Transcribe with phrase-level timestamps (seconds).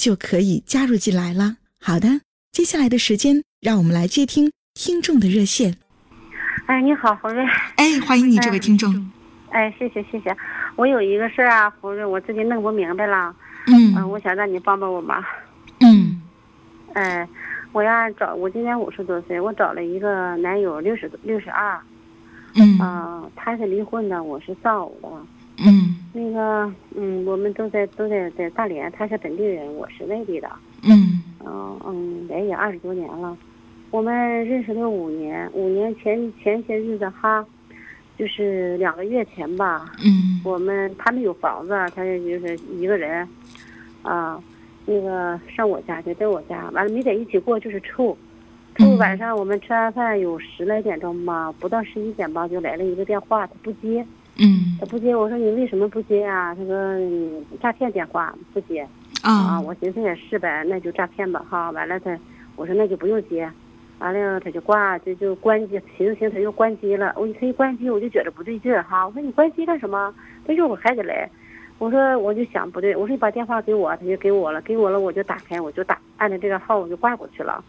[0.00, 1.56] 就可以加入进来了。
[1.78, 5.76] 好的，接下来的时间，让我们来接听听众的热线。
[6.64, 7.44] 哎，你好，胡瑞。
[7.76, 9.10] 哎，欢迎你，这位听众。
[9.50, 10.34] 哎，谢谢谢谢。
[10.76, 13.36] 我有一个事儿啊，胡瑞，我自己弄不明白了。
[13.66, 14.08] 嗯。
[14.08, 15.22] 我想让你帮帮我忙。
[15.80, 16.22] 嗯。
[16.94, 17.28] 哎。
[17.72, 21.78] 我呀找我今年五十多岁，我找了一个男友六十六十二，
[22.56, 25.08] 嗯，啊，他是离婚的，我是丧偶的，
[25.64, 30.50] 嗯，那个嗯，我们都在都在在大连，他是本地人，我是外地的，
[30.82, 33.36] 嗯，嗯嗯，来也二十多年了，
[33.90, 34.14] 我们
[34.46, 37.44] 认识了五年，五年前前些日子哈，
[38.18, 43.28] 就是两个月前吧，嗯，我们他们有房子，他就是一个人，
[44.02, 44.42] 啊。
[44.86, 48.16] 那个上我家去，在我家完了没在一起过，就是处。
[48.74, 54.04] 处晚上我们吃完饭有十来点钟吧，不到十一点吧，就来了一个电话，他不接。
[54.36, 54.76] 嗯。
[54.80, 56.54] 他不接，我说你为什么不接啊？
[56.54, 56.76] 他说
[57.60, 58.86] 诈骗电话不接。
[59.22, 59.60] 啊。
[59.60, 61.70] 我寻思也是呗，那就诈骗吧哈。
[61.70, 62.18] 完了他，
[62.56, 63.50] 我说那就不用接。
[63.98, 67.12] 完了他就挂，就就关机，寻思寻思他又关机了。
[67.16, 69.06] 我他一关机我就觉得不对劲哈。
[69.06, 70.14] 我说你关机干什么？
[70.46, 71.28] 他一会儿还得来。
[71.76, 77.62] 我说我就想不对，我说你把电话给我，他就给我了，给我了我就打开，我就打按照这个号我就挂过去了，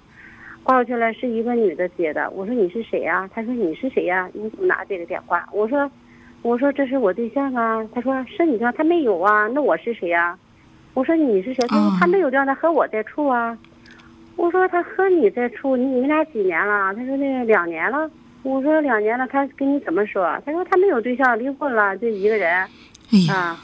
[0.63, 3.29] 挂过去了是一个女的接的，我说你是谁呀？
[3.33, 4.29] 他说你是谁呀？
[4.33, 5.47] 你怎么拿这个电话？
[5.53, 5.89] 我说，
[6.41, 7.83] 我说这是我对象啊。
[7.93, 10.37] 他说是你对象，他没有啊，那我是谁呀？
[10.93, 11.65] 我说你是谁？
[11.67, 13.57] 他说他没有对象，他和我在处啊。
[14.35, 16.93] 我说他和你在处，你你们俩几年了？
[16.95, 18.09] 他说那两年了。
[18.43, 20.35] 我说两年了，他跟你怎么说？
[20.43, 22.67] 他说他没有对象，离婚了，就一个人，
[23.29, 23.57] 啊。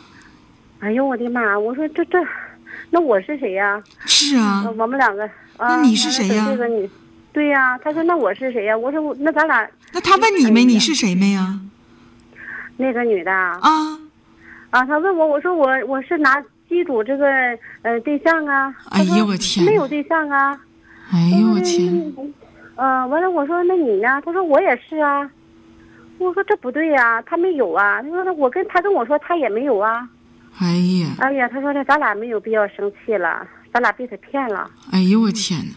[0.80, 1.58] 哎呦我的妈！
[1.58, 2.20] 我说这这，
[2.92, 3.82] 那我是谁呀？
[4.06, 5.26] 是啊，我们两个
[5.58, 5.78] 啊。
[5.78, 6.46] 那你是谁呀？
[6.48, 6.88] 这个你，
[7.34, 7.76] 对呀。
[7.80, 8.78] 他说那我是谁呀？
[8.78, 9.68] 我说那咱俩。
[9.94, 10.64] 那他问你没？
[10.64, 11.60] 你是谁没呀？
[12.78, 13.32] 那个女的。
[13.32, 14.00] 啊。
[14.70, 17.28] 啊，她问我，我说我我是拿机主这个
[17.82, 18.74] 呃对象啊。
[18.92, 19.66] 哎呦我天！
[19.66, 20.60] 没有对象啊。
[21.12, 22.14] 哎呦我天！
[22.76, 24.22] 呃，完了，我说那你呢？
[24.24, 25.30] 她说我也是啊。
[26.18, 28.02] 我说这不对呀，她没有啊。
[28.02, 30.08] 她说那我跟她跟我说她也没有啊。
[30.60, 30.68] 哎
[31.02, 31.16] 呀！
[31.20, 34.70] 哎呀，她说的咱俩没有必要生气了，咱俩被她骗了。
[34.92, 35.74] 哎呦我天哪！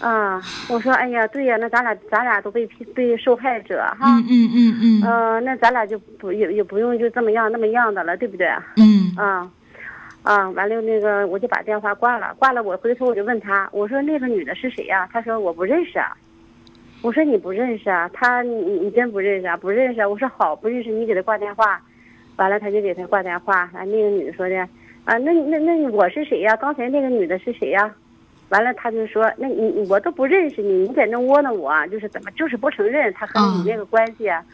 [0.00, 0.40] 啊，
[0.70, 3.98] 我说哎呀，对呀，那咱俩咱俩都被被受害者哈。
[4.02, 5.02] 嗯嗯嗯嗯。
[5.02, 8.48] 呃，那咱俩就不也也不用就这么样那么样的了，对不对？
[8.76, 9.12] 嗯。
[9.16, 9.50] 啊，
[10.22, 15.06] 啊，完了那个我就把电话挂了，挂了我回头我就问他，我说那个女的是谁呀？
[15.12, 16.16] 他说我不认识啊。
[17.02, 18.08] 我说你不认识啊？
[18.12, 19.56] 他你你真不认识啊？
[19.56, 20.08] 不认识啊。
[20.08, 21.80] 我说好，不认识你给他挂电话。
[22.36, 23.68] 完了，他就给他挂电话。
[23.74, 24.56] 啊，那个女的说的，
[25.04, 26.56] 啊，那那那我是谁呀？
[26.56, 27.94] 刚才那个女的是谁呀？
[28.50, 34.44] 完了，他就说，那你我都不认识你，你在那窝囊我，就是怎么就是不承认他和你那个关系啊？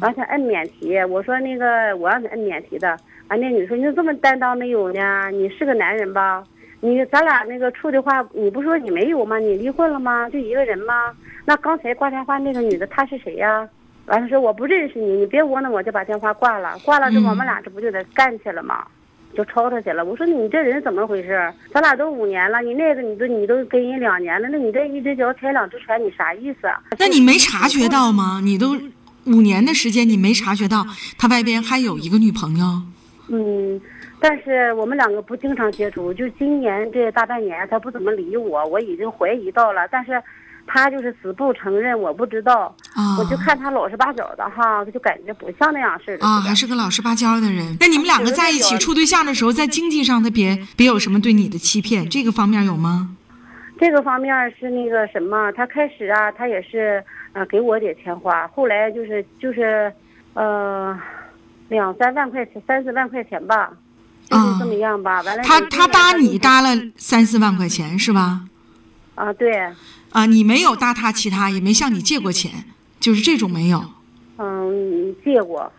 [0.00, 0.96] 完了，他摁免提。
[1.04, 2.96] 我说那个我让你摁免提的。
[3.28, 5.30] 完，那女说你怎么这么担当没有呢？
[5.32, 6.44] 你是个男人吧？
[6.80, 9.38] 你咱俩那个处的话，你不说你没有吗？
[9.38, 10.30] 你离婚了吗？
[10.30, 11.12] 就一个人吗？
[11.44, 13.68] 那刚才挂电话那个女的她是谁呀？
[14.06, 16.78] 完了说我不认识你，你别窝囊，我就把电话挂了。
[16.84, 18.86] 挂了这我们俩这不就得干去了吗？
[19.34, 20.04] 就吵吵去了。
[20.04, 21.52] 我说你这人怎么回事？
[21.72, 26.66] 咱俩都五年了，你那个你都你都跟人两年了，那你这一只脚踩两只船，你啥意思？
[26.66, 28.40] 啊那你没察觉到吗？
[28.42, 28.76] 你都
[29.26, 30.84] 五年的时间，你没察觉到
[31.18, 32.64] 他外边还有一个女朋友？
[33.28, 33.80] 嗯，
[34.20, 40.20] 但是我们两个不经常接触，就今年这大半年他不怎么理我，我已经怀疑到了，但是。
[40.66, 42.74] 他就是死不承认，我不知道，
[43.18, 46.26] 我就看他老实巴交的哈，他就感觉不像那样似的。
[46.26, 47.76] 啊，还是个老实巴交的人。
[47.80, 53.16] 那你们两个在一起处对象的时候，在经济上他别别有什么对你的欺骗，这个方面有吗？
[53.78, 57.02] 这个方面是那个什么，他开始啊，他也是
[57.32, 59.92] 呃给我点钱花，后来就是就是，
[60.34, 60.96] 呃，
[61.68, 63.70] 两三万块钱，三四万块钱吧。
[64.28, 65.20] 就是这么样吧。
[65.22, 68.42] 完了，他他搭你搭搭了三四万块钱是吧？
[69.16, 69.68] 啊，对，
[70.10, 72.64] 啊，你没有搭他其他，也没向你借过钱，
[72.98, 73.84] 就是这种没有。
[74.38, 75.72] 嗯，借过，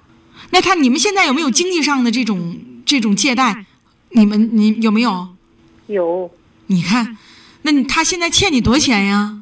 [0.52, 3.66] 那他你们现在有没有经济上的这种这种借贷？
[4.10, 5.28] 你们你有没有？
[5.88, 6.32] 有，
[6.68, 7.18] 你看，
[7.64, 9.42] 那你他现在欠你多少钱呀？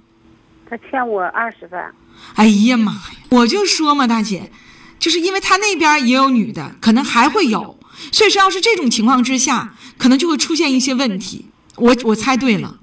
[0.70, 1.94] 他欠我二十万。
[2.36, 3.02] 哎呀妈呀！
[3.30, 4.52] 我就说嘛，大姐，
[5.00, 7.78] 就是因为他那边也有女的，可能还会有，
[8.12, 11.46] 所以说要是这种情况之下，可能就会出现一些问题。
[11.76, 12.80] 我我猜对了，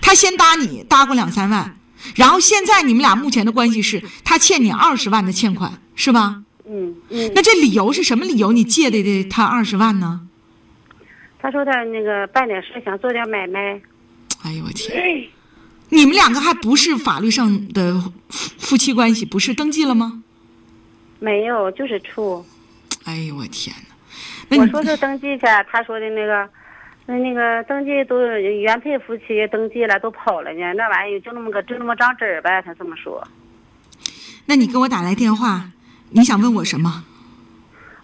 [0.00, 1.76] 他先搭你搭过两三万，
[2.14, 6.42] 然后现在你们俩目前的关系是他欠你二十万的欠款，是吧？
[6.68, 8.52] 嗯嗯，那这理由是什么理由？
[8.52, 10.20] 你借的的他二十万呢？
[11.38, 13.80] 他说他那个办点事想做点买卖。
[14.42, 15.28] 哎呦我天！
[15.90, 20.22] 你们两个还不是法律上的夫夫妻关系，不是登记了吗？
[21.20, 22.44] 没有，就是处。
[23.04, 23.74] 哎呦我天
[24.50, 24.58] 哪！
[24.58, 26.48] 我说是登记去，他说的那个，
[27.06, 30.72] 那那个登记都原配夫妻登记了，都跑了呢。
[30.74, 33.22] 那玩意儿就那么个就那么张纸儿呗，他这么说。
[34.46, 35.62] 那你给我打来电话，
[36.10, 37.04] 你想问我什么？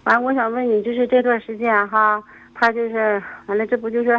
[0.04, 2.22] 完，我想问你，就是这段时间哈，
[2.54, 4.10] 他就是完了，这不就是，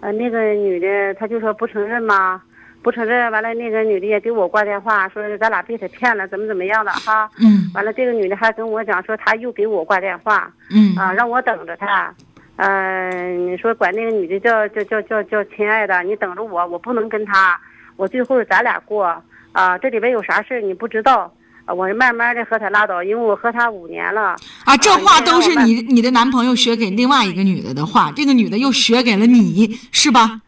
[0.00, 2.42] 呃，那个女的，他就说不承认吗？
[2.82, 7.28] 不承认，完了那个女的也给我挂电话，说咱俩被他骗了，怎么怎么样的哈。
[7.38, 12.14] 嗯完了，这个女的还跟我讲说，她又给我挂电话，嗯啊，让我等着她。
[12.56, 17.60] 嗯、你说管那个女的叫叫叫叫叫亲爱的，你等着我，我不能跟她，
[17.96, 19.22] 我最后咱俩过
[19.52, 21.30] 啊，这里边有啥事儿你不知道，
[21.66, 24.36] 啊我慢慢的和她拉倒，因为我和她五年了。
[24.64, 30.40] 啊，这话都是你你你的男朋友学给另外一个女的的话，这个女的又学给了你，是吧？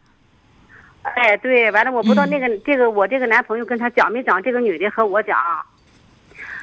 [1.01, 5.37] 哎，对，完了，我不知道嗯那个、这个我这个男朋友跟他讲没讲，这个女的和我讲，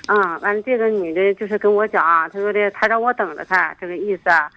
[0.08, 4.48] 嗯，完了这个女的就是跟我讲，她说的，她让我等着她，这个意思，啊，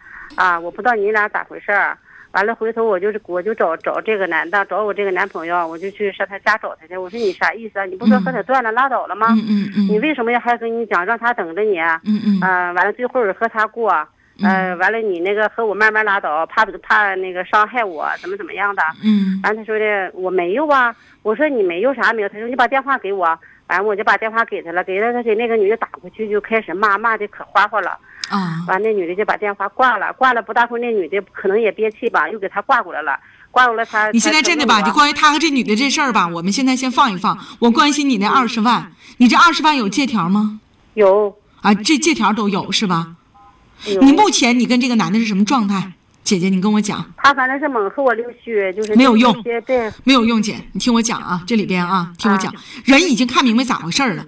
[0.62, 1.98] 我不知道你俩咋回事儿，
[2.32, 7.86] 完了回头我就是我就找找这个男的，找我这个男朋友，我就去上他家找他去，我说你啥意思啊？
[7.86, 9.28] 你不说和他断了拉倒了吗？
[9.32, 11.80] 嗯嗯嗯你为什么要还跟你讲让他等着你？
[11.80, 12.00] 啊？
[12.06, 13.90] 嗯嗯呃，完了最后和他过，
[14.44, 18.82] 呃，完了你那个和我慢慢拉倒，怕怕那个伤害我，怎么怎么样的？
[19.04, 23.26] 嗯完他说的我没有啊，我说你没有啥没有，他说你把电话给我，
[23.68, 27.98] 完了我就把电话给他了，给了他给那个女的打过去，就开始骂骂的可花花了，
[28.30, 33.20] 啊完那女的就把电话挂了，挂了不大会那女的可能也憋气吧，又给他挂过来了，
[33.52, 34.82] 挂过来他你现在真的吧？
[34.82, 37.38] 你关于他和这女的这事儿吧，我们现在先放一放。
[37.60, 40.60] 我关心你那二十万，你这二十万有借条吗？
[40.94, 43.16] 有啊，这借条都有是吧？
[43.86, 45.94] 有，你目前你跟这个男的是什么状态？
[46.22, 52.54] 姐姐，你跟我讲，他反正是猛和我溜须，就是没有用对，没有用，姐，你听我讲啊，这里边啊，听我讲，
[52.86, 54.24] 人已经看明白咋回事了，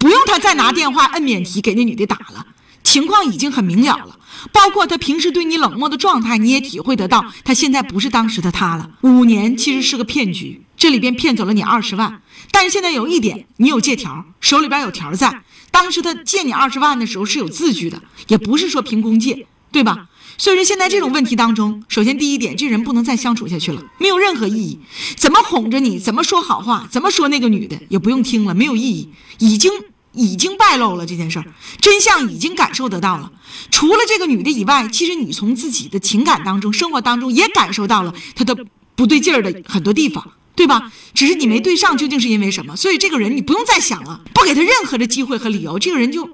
[0.00, 2.44] 不用他再拿电话摁免提给那女的打了，
[2.86, 4.16] 情况已经很明了了。
[4.52, 8.88] 包括他平时对你冷漠的状态，你也体会得到，他现在不是当时的他了。
[9.00, 12.22] 五年其实是个骗局，这里边骗走了你二十万，
[12.52, 15.42] 但是现在有一点，你有借条，手里边有条在。
[15.72, 20.06] 当时他借你二十万的时候是有字据的，也不是说凭空借，对吧？
[20.38, 24.78] 所以说现在这种问题当中，首先第一点，这人不能再相处下去了，没有任何意义。
[25.16, 29.72] 怎么哄着你，怎么说好话，怎么说那个女的也不用听了，没有意义，已经
[30.16, 31.44] 已经败露了这件事儿，
[31.80, 33.30] 真相已经感受得到了。
[33.70, 38.56] 除了这个女的以外，其实你从自己的情感当中、生活当中也感受到了她的
[38.94, 40.32] 不对劲儿的很多地方。
[40.56, 40.90] 对吧？
[41.12, 42.74] 只是你没对上，究竟是因为什么？
[42.74, 46.26] 所以这个人你不用再想了，不给他任何的机会和理由，这个人就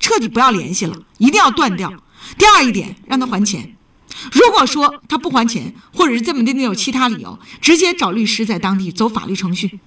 [0.00, 1.88] 彻底不要联系了，一定要断掉。
[2.36, 3.76] 第二一点，让他还钱。
[4.32, 9.78] 如果说他不还钱，或者是这么的有其他理由，直接找律师在当地走法律程序。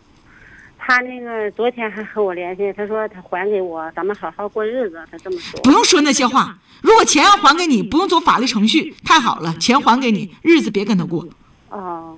[0.83, 5.59] 他那个昨天还和我联系，他说他还给我，咱们好好过日子，他这么说。
[5.61, 6.57] 不用说那些话。
[6.81, 11.27] 如果钱要还给你，不用走法律程序，太好了，钱还给你，日子别跟他过。
[11.69, 12.17] 哦，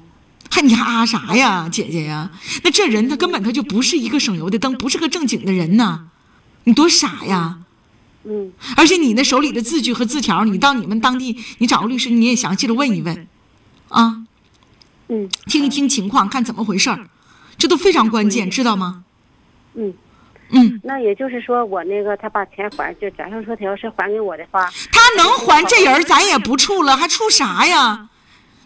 [0.50, 2.32] 还你还啊啥呀，姐姐呀？
[2.64, 6.06] 那这人他根本他就不是一个省油的灯，不是个正经的人呐，
[6.64, 7.60] 你多傻呀！
[8.24, 13.28] 嗯，而且你那手里的字据和字条，你到你们当地，你找个律师，你也详细的问一问，
[13.90, 14.24] 啊，
[15.10, 17.10] 嗯听一听情况，看怎么回事儿，
[17.64, 19.06] 这都非常关键，知道吗？
[19.76, 19.94] 嗯，
[20.50, 28.10] 嗯，那也就是说，我那个他把钱还，就假设说他要是还给我的话，他能还这人，咱也不处了，还处啥呀？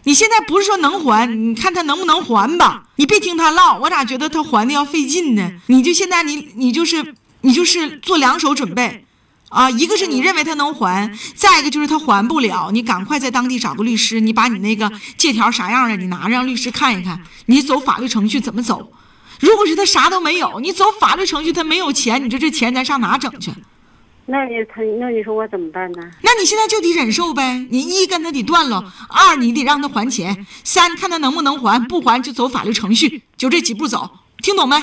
[0.02, 2.88] 你现在不是说能还，你看他能不能还吧？
[2.96, 5.52] 你别听他唠，我咋觉得他还的要费劲呢？
[5.66, 9.04] 你就现在你你就是你就是做两手准备，
[9.48, 18.92] 啊，一个是你认为他能还，再一个就是他还不了，你赶快在当地找个律师，你把你那个借条啥样的你拿着让律师看一看，你走法律程序怎么走？
[19.40, 23.50] 如果是他啥都没有，你走法律程序他没有钱，你说这钱咱上哪整去？
[24.26, 26.02] 那你他那你说我怎么办呢？
[26.20, 27.66] 那你现在就得忍受呗。
[27.70, 34.10] 你一跟他得断了，二你得让他还钱，三看他能不能还，不还就走法律程序，就这几步走，
[34.42, 34.76] 听懂没？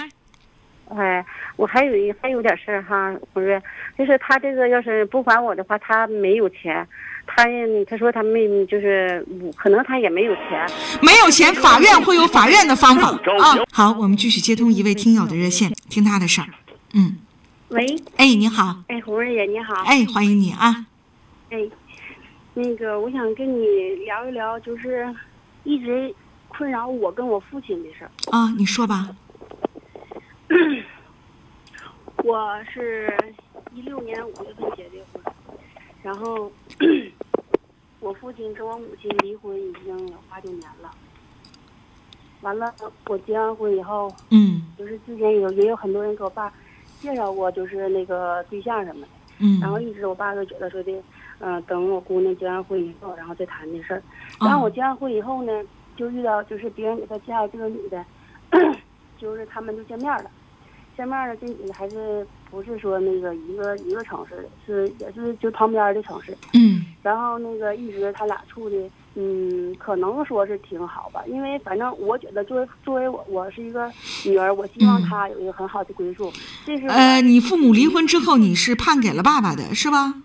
[0.89, 1.24] 哎，
[1.55, 3.62] 我还有一还有点事儿哈，红瑞，
[3.97, 6.85] 就是他这个要是不还我的话，他没有钱，
[7.25, 7.45] 他
[7.88, 10.67] 他说他没就是可能他也没有钱，
[11.01, 13.09] 没有钱，法院会有法院的方法
[13.39, 13.55] 啊。
[13.71, 16.47] 好，我们继续接通一位听友的热线，听他的事儿。
[16.93, 17.17] 嗯，
[17.69, 17.85] 喂，
[18.17, 20.85] 哎，你好，哎，红瑞姐你好，哎，欢迎你啊。
[21.51, 21.57] 哎，
[22.53, 23.65] 那个我想跟你
[24.05, 25.07] 聊一聊，就是
[25.63, 26.13] 一直
[26.50, 28.12] 困扰我跟我父亲的事儿。
[28.31, 29.09] 啊，你说吧。
[32.25, 33.15] 我是
[33.72, 35.22] 一六年五月份结的婚，
[36.01, 36.51] 然后
[38.00, 40.89] 我父亲跟我母亲离婚已经有八九年了。
[42.41, 42.74] 完了，
[43.05, 46.51] 我结完婚以后，嗯就是之前有也有很多人给我爸
[47.00, 49.08] 介绍过，就是那个对象什么的。
[49.38, 51.03] 嗯，然后一直我爸都觉得说的，
[51.38, 54.00] 嗯、等我姑娘结完婚以后，然后再谈这事儿。
[54.39, 55.63] 哦然后我结完婚以后呢，
[55.96, 58.03] 就遇到就是别人给他介绍这个女的，
[59.20, 60.32] 就是他们就见面了。
[60.95, 66.35] 见面的，这女的还是不是说那个一个一个城市的，是也是就旁边的城市。
[66.53, 73.91] 嗯然后那个一直他俩处的，嗯，可能说是挺好吧，因为反正我觉得作为作为我我是一个
[74.25, 76.33] 女儿，我希望嗯她有一个很好的归宿。
[76.65, 80.15] 这是呃，你父母离婚之后，你是判给了爸爸的是吧？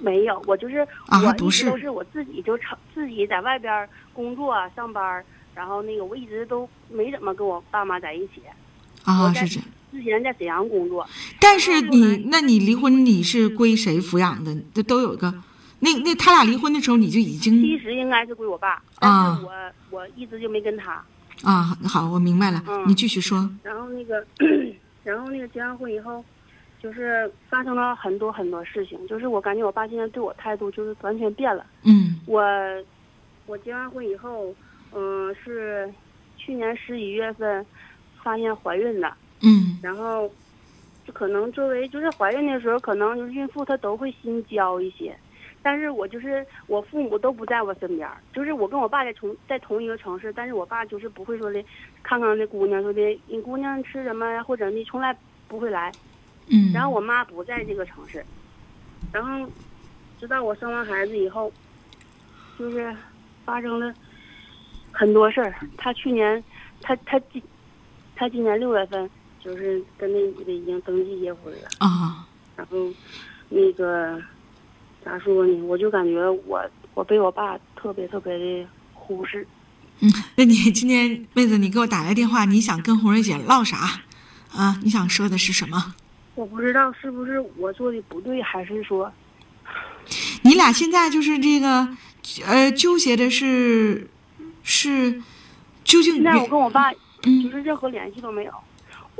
[0.00, 8.42] 没有，我就是啊我一不是直都是我自己就成自己在外边工作啊上班，然后那个我一直都没怎么跟我爸妈在一起。
[9.04, 9.60] 啊，是这。
[9.90, 11.06] 之前在沈阳工作，
[11.40, 14.56] 但是你，那你离婚你是归谁抚养的？
[14.74, 15.32] 这都有一个，
[15.80, 19.52] 那那他俩离婚的时候你就已经其实应该是归我爸，但是我
[19.90, 21.02] 我一直就没跟他。
[21.42, 23.48] 啊，好，我明白了，嗯你继续说。
[23.62, 24.26] 然后那个，
[25.04, 26.24] 然后那个结完婚以后，
[26.82, 31.64] 就是发生了很多很多事情，就是我感觉我爸现在对我态度就是完全变了。
[31.84, 32.42] 嗯我
[33.46, 34.52] 我结完婚以后，
[34.92, 35.88] 嗯、是
[36.36, 37.64] 去年十一月份
[38.22, 40.30] 发现怀孕的，嗯然后
[41.06, 45.16] 就可能作为就是怀孕的时候，可能就是孕妇她都会心焦一些。
[45.60, 51.62] 但是我就是我父母都不在我身边，就是我跟我爸在同在同一个城市，但是我爸就是不会说的
[52.02, 55.14] 看看那姑娘说的你姑娘吃什么呀，或者你从来
[55.48, 55.92] 不会来。
[56.46, 56.72] 嗯。
[56.72, 58.24] 然后我妈不在这个城市，
[59.12, 59.50] 然后
[60.20, 61.52] 直到我生完孩子以后，
[62.58, 62.94] 就是
[63.44, 63.92] 发生了
[64.92, 65.52] 很多事儿。
[65.76, 66.42] 他去年，
[66.80, 67.42] 他他今
[68.14, 69.10] 他今年六月份
[69.44, 72.26] 就是跟那女的已经登记结婚了，啊，
[72.56, 72.76] 然后
[73.48, 74.20] 那个
[75.04, 75.62] 咋说呢？
[75.64, 76.62] 我就感觉我
[76.94, 79.46] 我被我爸特别特别的忽视。
[80.00, 84.00] 嗯，那你今天妹子，你给我打来电话，你想跟红瑞姐唠啥？
[84.52, 85.94] 啊，你想说的是什么？
[86.34, 89.12] 我不知道是不是我做的不对，还是说
[90.42, 91.88] 你俩现在就是这个，
[92.46, 94.08] 呃，纠结的是，
[94.62, 95.20] 是
[95.84, 98.52] 究竟现在我跟我爸就嗯是任何联系都没有。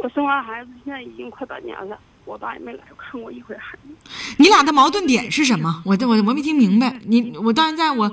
[0.00, 4.12] 我生完孩子现在已经快半年了，我爸也没来看过一回孩子。
[4.38, 5.82] 你俩的矛盾点是什么？
[5.84, 7.00] 我我我没听明白。
[7.06, 8.10] 你我到现在我，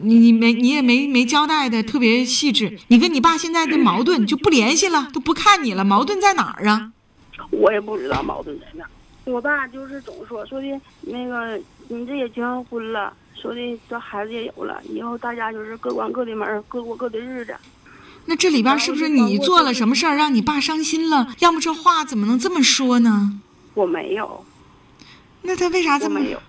[0.00, 2.78] 你你没你也没没交代的特别细致。
[2.88, 6.92] 你跟你爸现在的矛盾就不联系了，都不看你了，矛盾在哪儿啊？
[7.50, 8.84] 我也不知道矛盾在哪。
[9.24, 11.58] 我爸就是总说说的那个，
[11.88, 17.56] 你这也结完婚了，说的这孩子也有了，以后大家就是各关各的门，各过各的日子。
[18.26, 21.34] 那这里边是不是你做了什么事儿让你爸伤心了？
[21.40, 23.40] 要么这话怎么能这么说呢？
[23.74, 24.44] 我没有，
[25.42, 26.40] 那他为啥这么有，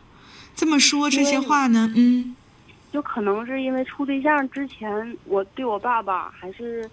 [0.56, 1.92] 这么说这些话呢？
[1.96, 2.36] 嗯
[2.92, 6.88] 就可能是因为处对象之前，我对我爸爸还是，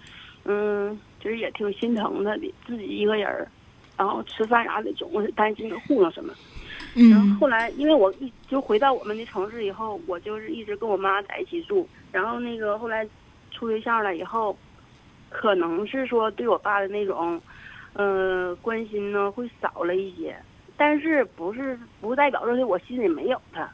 [0.45, 3.47] 嗯，就是也挺心疼他的，自己一个人儿，
[3.99, 6.33] 然后吃饭啥的总是担心他糊弄什么。
[6.95, 11.87] 然后嗯后来，因为我一就回到我们的城市以后，我就是一直跟我妈在一起住。
[12.11, 13.07] 然后那个后来
[13.51, 14.57] 处对象了以后，
[15.31, 17.41] 可能是说对我爸的那种，
[17.95, 20.37] 呃，关心呢会少了一些，
[20.77, 23.67] 但是不是不代表着我心里没有他。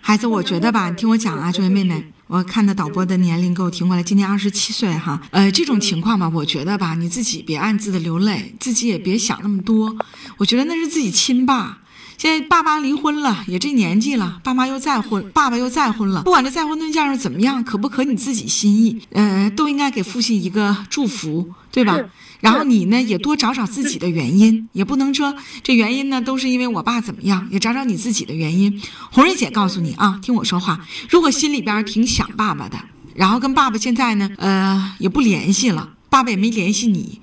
[0.00, 5.20] 孩子，我觉得吧，你听我讲啊，这位妹妹，我看的导播的年龄给我听过来，今年二十七岁哈。
[5.30, 9.94] 呃，这种情况吧，我觉得吧，你自己别暗自的流泪，自己也别想那么多。
[10.38, 11.81] 我觉得那是自己亲爸。
[12.22, 16.22] 现在爸妈离婚了，也这年纪了，爸妈又再婚，爸爸又再婚了。
[16.22, 21.98] 不管这再婚对象是怎么样，可不可你自己心意，呃，都应该给父亲一个祝福，对吧？
[22.38, 28.80] 然后你呢，也多找找自己的原因，也不能说这原因呢都是因为我爸怎么样，也找找你自己的原因。
[29.10, 30.78] 红瑞姐告诉你啊，听我说话，
[31.10, 32.78] 如果心里边挺想爸爸的，
[33.16, 37.20] 然后跟爸爸现在呢，呃，也不联系了，爸爸也没联系你，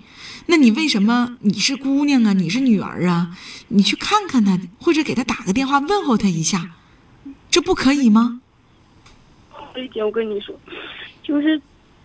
[0.51, 3.37] 那你为什么你是姑娘啊，你是女儿啊，
[3.67, 6.71] 你去看看她，或者给她打个电话问候她一下，
[7.51, 8.41] 这不可以吗？
[9.75, 10.59] 这一点我跟你说，
[11.21, 11.61] 就是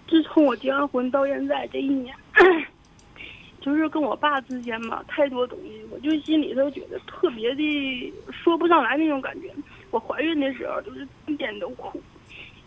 [0.06, 2.14] 自从我结完婚到现在这一年，
[3.62, 9.50] 就是跟我爸之间吧，太多东西，我就心里头觉得特别的说不上来那种感觉。
[9.90, 11.98] 我怀孕的时候就是天天都哭，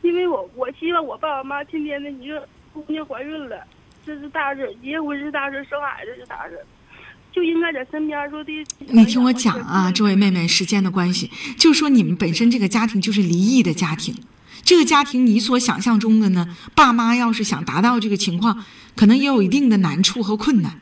[0.01, 2.41] 因为我我希望我爸我妈天天的，你说
[2.73, 3.63] 姑娘怀孕了，
[4.07, 6.57] 这是大事，结婚是大事，生孩子是大事，
[7.33, 8.65] 就应该在身边说的。
[8.87, 14.15] 你听我讲啊，这位妹妹，时间的关系，就说你们本身这个家庭就是离异的家庭，
[14.63, 18.63] 这个家庭你所想象中的呢，爸妈要是想达到这个情况，
[18.95, 20.79] 可能也有一定的难处和困难。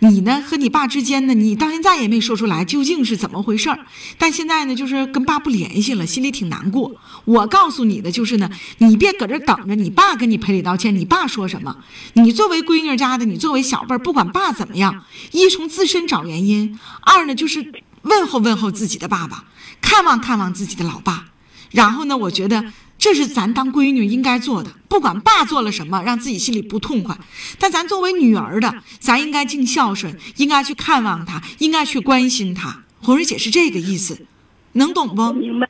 [0.00, 3.78] 你呢和你爸之间呢，你到现在也没说出来究竟是怎么回事儿。
[4.18, 6.94] 但现在呢，就是跟爸不联系了，心里挺难过。
[7.24, 10.94] 我告诉你的就是呢，你别搁这等着，你爸跟你赔礼道歉。
[10.94, 11.76] 你爸说什么？
[12.14, 17.72] 你作为闺女家的，你作为小辈儿，不管爸怎么样，一从自身找原因，二呢就是
[18.02, 19.44] 问候问候自己的爸爸，
[19.80, 21.26] 看望看望自己的老爸。
[21.70, 22.72] 然后呢，我觉得。
[23.04, 27.14] 这是咱当闺女应该做的，不管爸做了什么，让自己心里不痛快，
[27.58, 32.82] 但咱作为女儿的，咱应该尽孝顺，应该去看望他，应该去关心他。
[33.02, 34.26] 红瑞姐是这个意思，
[34.72, 35.34] 能懂不？
[35.34, 35.68] 明白，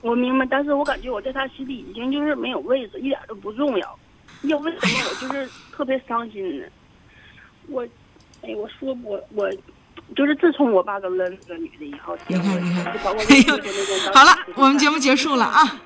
[0.00, 3.98] 我明白，但是我感觉我在他心里已经就是没有位置，一点都不重要。
[4.44, 6.64] 要为什么我就是特别伤心呢？
[7.68, 7.86] 我，
[8.40, 9.52] 哎，我说我我，
[10.16, 15.82] 就是自从我爸跟了那个女的以后，你看你看，哎呦，好了，我们节目结束了啊。